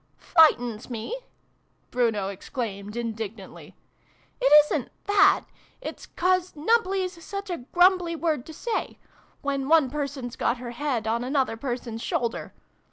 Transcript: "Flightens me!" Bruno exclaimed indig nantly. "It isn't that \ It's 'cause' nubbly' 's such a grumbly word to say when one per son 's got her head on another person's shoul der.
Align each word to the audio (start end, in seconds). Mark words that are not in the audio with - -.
"Flightens 0.17 0.89
me!" 0.89 1.15
Bruno 1.91 2.29
exclaimed 2.29 2.95
indig 2.95 3.35
nantly. 3.35 3.73
"It 4.41 4.51
isn't 4.65 4.89
that 5.05 5.45
\ 5.63 5.79
It's 5.79 6.07
'cause' 6.07 6.55
nubbly' 6.55 7.07
's 7.07 7.23
such 7.23 7.51
a 7.51 7.57
grumbly 7.71 8.15
word 8.15 8.43
to 8.47 8.53
say 8.55 8.97
when 9.43 9.67
one 9.69 9.91
per 9.91 10.07
son 10.07 10.31
's 10.31 10.35
got 10.35 10.57
her 10.57 10.71
head 10.71 11.05
on 11.05 11.23
another 11.23 11.55
person's 11.55 12.01
shoul 12.01 12.29
der. 12.29 12.51